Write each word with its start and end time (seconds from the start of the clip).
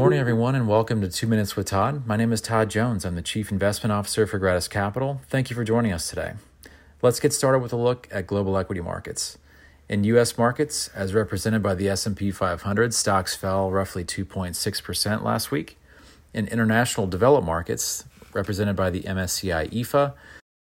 morning, 0.00 0.18
everyone, 0.18 0.54
and 0.54 0.66
welcome 0.66 1.02
to 1.02 1.10
Two 1.10 1.26
Minutes 1.26 1.56
with 1.56 1.66
Todd. 1.66 2.06
My 2.06 2.16
name 2.16 2.32
is 2.32 2.40
Todd 2.40 2.70
Jones. 2.70 3.04
I'm 3.04 3.16
the 3.16 3.20
Chief 3.20 3.52
Investment 3.52 3.92
Officer 3.92 4.26
for 4.26 4.38
Gratus 4.38 4.66
Capital. 4.66 5.20
Thank 5.28 5.50
you 5.50 5.54
for 5.54 5.62
joining 5.62 5.92
us 5.92 6.08
today. 6.08 6.32
Let's 7.02 7.20
get 7.20 7.34
started 7.34 7.58
with 7.58 7.74
a 7.74 7.76
look 7.76 8.08
at 8.10 8.26
global 8.26 8.56
equity 8.56 8.80
markets. 8.80 9.36
In 9.90 10.02
U.S. 10.04 10.38
markets, 10.38 10.88
as 10.94 11.12
represented 11.12 11.62
by 11.62 11.74
the 11.74 11.90
S&P 11.90 12.30
500, 12.30 12.94
stocks 12.94 13.36
fell 13.36 13.70
roughly 13.70 14.02
2.6% 14.02 15.22
last 15.22 15.50
week. 15.50 15.76
In 16.32 16.48
international 16.48 17.06
developed 17.06 17.46
markets, 17.46 18.04
represented 18.32 18.76
by 18.76 18.88
the 18.88 19.02
MSCI 19.02 19.70
EAFE, 19.70 20.14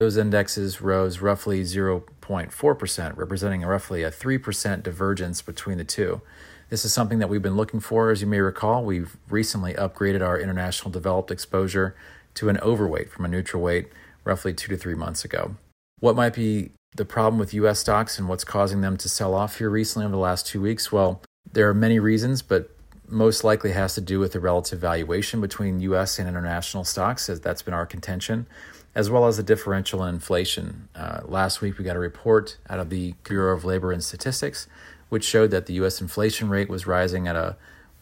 those 0.00 0.16
indexes 0.16 0.80
rose 0.80 1.20
roughly 1.20 1.62
0.4%, 1.62 3.16
representing 3.18 3.60
roughly 3.60 4.02
a 4.02 4.10
3% 4.10 4.82
divergence 4.82 5.42
between 5.42 5.76
the 5.76 5.84
two. 5.84 6.22
This 6.70 6.86
is 6.86 6.92
something 6.94 7.18
that 7.18 7.28
we've 7.28 7.42
been 7.42 7.56
looking 7.56 7.80
for. 7.80 8.10
As 8.10 8.22
you 8.22 8.26
may 8.26 8.40
recall, 8.40 8.82
we've 8.82 9.18
recently 9.28 9.74
upgraded 9.74 10.26
our 10.26 10.38
international 10.38 10.90
developed 10.90 11.30
exposure 11.30 11.94
to 12.34 12.48
an 12.48 12.58
overweight 12.60 13.10
from 13.10 13.26
a 13.26 13.28
neutral 13.28 13.62
weight 13.62 13.90
roughly 14.24 14.54
two 14.54 14.68
to 14.68 14.76
three 14.76 14.94
months 14.94 15.22
ago. 15.22 15.56
What 15.98 16.16
might 16.16 16.34
be 16.34 16.70
the 16.96 17.04
problem 17.04 17.38
with 17.38 17.52
US 17.52 17.80
stocks 17.80 18.18
and 18.18 18.26
what's 18.26 18.44
causing 18.44 18.80
them 18.80 18.96
to 18.96 19.08
sell 19.08 19.34
off 19.34 19.58
here 19.58 19.68
recently 19.68 20.06
over 20.06 20.12
the 20.12 20.18
last 20.18 20.46
two 20.46 20.62
weeks? 20.62 20.90
Well, 20.90 21.20
there 21.52 21.68
are 21.68 21.74
many 21.74 21.98
reasons, 21.98 22.40
but 22.40 22.74
most 23.10 23.44
likely 23.44 23.72
has 23.72 23.94
to 23.94 24.00
do 24.00 24.18
with 24.18 24.32
the 24.32 24.40
relative 24.40 24.78
valuation 24.78 25.40
between 25.40 25.80
US 25.80 26.18
and 26.18 26.28
international 26.28 26.84
stocks, 26.84 27.28
as 27.28 27.40
that's 27.40 27.62
been 27.62 27.74
our 27.74 27.86
contention 27.86 28.46
as 28.94 29.10
well 29.10 29.26
as 29.26 29.36
the 29.36 29.42
differential 29.42 30.02
in 30.04 30.14
inflation. 30.14 30.88
Uh, 30.94 31.20
last 31.24 31.60
week, 31.60 31.78
we 31.78 31.84
got 31.84 31.96
a 31.96 32.00
report 32.00 32.56
out 32.68 32.80
of 32.80 32.90
the 32.90 33.14
Bureau 33.24 33.54
of 33.56 33.64
Labor 33.64 33.92
and 33.92 34.02
Statistics, 34.02 34.66
which 35.08 35.24
showed 35.24 35.50
that 35.52 35.66
the 35.66 35.74
U.S. 35.74 36.00
inflation 36.00 36.48
rate 36.48 36.68
was 36.68 36.86
rising 36.86 37.28
at 37.28 37.36
a 37.36 37.56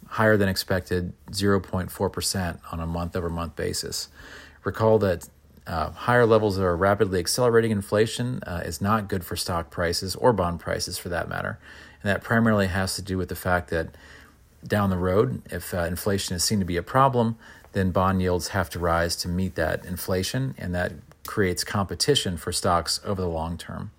higher 0.07 0.37
than 0.37 0.49
expected 0.49 1.13
0.4% 1.30 2.59
on 2.73 2.80
a 2.80 2.87
month 2.87 3.15
over 3.15 3.29
month 3.29 3.54
basis. 3.57 4.09
Recall 4.65 4.99
that 5.01 5.29
uh, 5.66 5.91
higher 5.91 6.25
levels 6.25 6.57
of 6.57 6.65
rapidly 6.80 7.19
accelerating 7.19 7.71
inflation 7.71 8.41
uh, 8.47 8.63
is 8.65 8.80
not 8.80 9.09
good 9.09 9.25
for 9.25 9.37
stock 9.37 9.71
prices 9.71 10.16
or 10.16 10.32
bond 10.32 10.60
prices 10.60 10.97
for 10.97 11.10
that 11.10 11.29
matter. 11.29 11.59
And 12.02 12.09
that 12.09 12.23
primarily 12.23 12.69
has 12.69 12.95
to 12.97 13.02
do 13.02 13.19
with 13.19 13.29
the 13.29 13.37
fact 13.37 13.69
that 13.69 13.88
down 14.66 14.90
the 14.90 14.98
road, 14.98 15.42
if 15.51 15.73
uh, 15.73 15.78
inflation 15.78 16.37
is 16.37 16.45
seen 16.45 16.59
to 16.59 16.64
be 16.64 16.76
a 16.76 16.82
problem, 16.82 17.37
then 17.73 17.90
bond 17.90 18.20
yields 18.20 18.48
have 18.48 18.70
to 18.70 18.78
rise 18.78 19.14
to 19.16 19.28
meet 19.28 19.54
that 19.54 19.84
inflation, 19.84 20.54
and 20.59 20.74
that 20.74 20.92
creates 21.26 21.64
competition 21.64 22.37
for 22.37 22.52
stocks 22.52 23.01
over 23.04 23.20
the 23.20 23.29
long 23.29 23.56
term. 23.56 23.90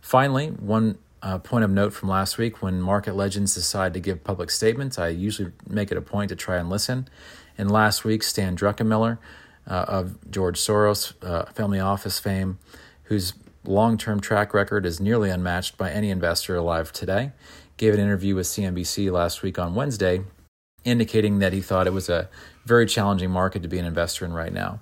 Finally, 0.00 0.48
one 0.48 0.98
uh, 1.22 1.38
point 1.38 1.64
of 1.64 1.70
note 1.70 1.94
from 1.94 2.08
last 2.08 2.36
week 2.36 2.62
when 2.62 2.80
market 2.80 3.16
legends 3.16 3.54
decide 3.54 3.94
to 3.94 4.00
give 4.00 4.22
public 4.22 4.50
statements, 4.50 4.98
I 4.98 5.08
usually 5.08 5.52
make 5.66 5.90
it 5.90 5.96
a 5.96 6.02
point 6.02 6.28
to 6.28 6.36
try 6.36 6.58
and 6.58 6.68
listen. 6.68 7.08
And 7.56 7.70
last 7.70 8.04
week, 8.04 8.22
Stan 8.22 8.56
Druckenmiller 8.56 9.18
uh, 9.66 9.84
of 9.88 10.30
George 10.30 10.58
Soros 10.58 11.14
uh, 11.22 11.46
family 11.46 11.80
office 11.80 12.18
fame, 12.18 12.58
whose 13.04 13.32
long 13.64 13.96
term 13.96 14.20
track 14.20 14.52
record 14.52 14.84
is 14.84 15.00
nearly 15.00 15.30
unmatched 15.30 15.78
by 15.78 15.90
any 15.90 16.10
investor 16.10 16.56
alive 16.56 16.92
today, 16.92 17.32
gave 17.76 17.94
an 17.94 18.00
interview 18.00 18.34
with 18.34 18.46
CNBC 18.46 19.10
last 19.10 19.42
week 19.42 19.58
on 19.58 19.74
Wednesday 19.74 20.22
indicating 20.84 21.38
that 21.38 21.52
he 21.52 21.60
thought 21.60 21.86
it 21.86 21.92
was 21.92 22.08
a 22.08 22.28
very 22.64 22.86
challenging 22.86 23.30
market 23.30 23.62
to 23.62 23.68
be 23.68 23.78
an 23.78 23.84
investor 23.84 24.24
in 24.24 24.32
right 24.32 24.52
now. 24.52 24.80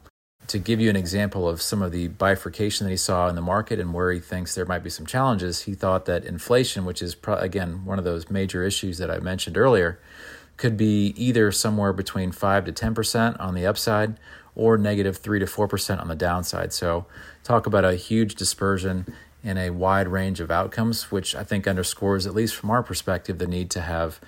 To 0.49 0.59
give 0.59 0.81
you 0.81 0.91
an 0.91 0.97
example 0.97 1.49
of 1.49 1.63
some 1.63 1.83
of 1.83 1.93
the 1.93 2.09
bifurcation 2.09 2.85
that 2.85 2.91
he 2.91 2.97
saw 2.97 3.29
in 3.29 3.37
the 3.37 3.43
market 3.43 3.79
and 3.79 3.95
where 3.95 4.11
he 4.11 4.19
thinks 4.19 4.55
there 4.55 4.67
might 4.67 4.83
be 4.83 4.91
some 4.91 5.07
challenges, 5.07 5.63
he 5.63 5.75
thought 5.75 6.05
that 6.07 6.25
inflation, 6.25 6.85
which 6.85 7.01
is, 7.01 7.15
pro- 7.15 7.37
again, 7.37 7.85
one 7.85 7.99
of 7.99 8.05
those 8.05 8.29
major 8.29 8.65
issues 8.65 8.99
that 8.99 9.11
I 9.11 9.21
mentioned 9.21 9.57
earlier, 9.57 10.01
could 10.57 10.77
be 10.77 11.15
either 11.17 11.53
somewhere 11.53 11.93
between 11.93 12.33
5 12.33 12.65
to 12.67 12.73
10% 12.73 13.41
on 13.41 13.55
the 13.55 13.67
upside 13.67 14.19
or 14.55 14.77
negative 14.77 15.17
3 15.17 15.39
to 15.39 15.47
4% 15.47 16.01
on 16.01 16.09
the 16.09 16.15
downside. 16.17 16.73
So, 16.73 17.07
talk 17.45 17.67
about 17.67 17.85
a 17.85 17.95
huge 17.95 18.35
dispersion 18.35 19.15
in 19.43 19.59
a 19.59 19.71
wide 19.71 20.09
range 20.09 20.41
of 20.41 20.51
outcomes, 20.51 21.11
which 21.11 21.35
I 21.35 21.45
think 21.45 21.67
underscores, 21.67 22.27
at 22.27 22.35
least 22.35 22.55
from 22.55 22.71
our 22.71 22.83
perspective, 22.83 23.39
the 23.39 23.47
need 23.47 23.71
to 23.71 23.81
have 23.81 24.21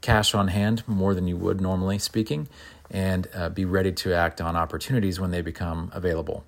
cash 0.00 0.34
on 0.34 0.48
hand 0.48 0.82
more 0.86 1.14
than 1.14 1.28
you 1.28 1.36
would 1.36 1.60
normally 1.60 1.98
speaking, 1.98 2.48
and 2.90 3.28
uh, 3.34 3.48
be 3.48 3.64
ready 3.64 3.92
to 3.92 4.14
act 4.14 4.40
on 4.40 4.56
opportunities 4.56 5.20
when 5.20 5.30
they 5.30 5.42
become 5.42 5.90
available. 5.94 6.44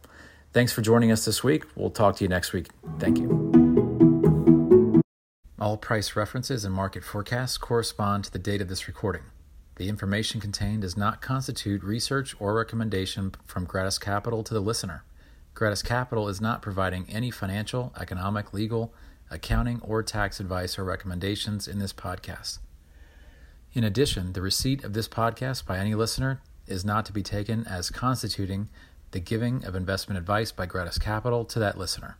Thanks 0.52 0.72
for 0.72 0.82
joining 0.82 1.10
us 1.10 1.24
this 1.24 1.42
week. 1.42 1.64
We'll 1.74 1.90
talk 1.90 2.16
to 2.16 2.24
you 2.24 2.28
next 2.28 2.52
week. 2.52 2.68
Thank 2.98 3.18
you. 3.18 3.54
All 5.60 5.76
price 5.76 6.14
references 6.14 6.64
and 6.64 6.74
market 6.74 7.04
forecasts 7.04 7.56
correspond 7.58 8.24
to 8.24 8.30
the 8.30 8.38
date 8.38 8.60
of 8.60 8.68
this 8.68 8.86
recording. 8.86 9.22
The 9.76 9.88
information 9.88 10.40
contained 10.40 10.82
does 10.82 10.96
not 10.96 11.20
constitute 11.20 11.82
research 11.82 12.36
or 12.38 12.54
recommendation 12.54 13.34
from 13.44 13.66
Gratus 13.66 13.98
Capital 13.98 14.44
to 14.44 14.54
the 14.54 14.60
listener. 14.60 15.02
Gratus 15.54 15.82
Capital 15.82 16.28
is 16.28 16.40
not 16.40 16.62
providing 16.62 17.06
any 17.08 17.30
financial, 17.30 17.92
economic, 17.98 18.52
legal, 18.52 18.92
accounting, 19.30 19.80
or 19.82 20.02
tax 20.02 20.40
advice 20.40 20.78
or 20.78 20.84
recommendations 20.84 21.68
in 21.68 21.78
this 21.78 21.92
podcast. 21.92 22.58
In 23.72 23.84
addition, 23.84 24.32
the 24.32 24.42
receipt 24.42 24.82
of 24.82 24.94
this 24.94 25.08
podcast 25.08 25.64
by 25.64 25.78
any 25.78 25.94
listener 25.94 26.40
is 26.66 26.84
not 26.84 27.06
to 27.06 27.12
be 27.12 27.22
taken 27.22 27.66
as 27.68 27.90
constituting 27.90 28.68
the 29.12 29.20
giving 29.20 29.64
of 29.64 29.76
investment 29.76 30.18
advice 30.18 30.50
by 30.50 30.66
Gratus 30.66 30.98
Capital 30.98 31.44
to 31.44 31.60
that 31.60 31.78
listener. 31.78 32.16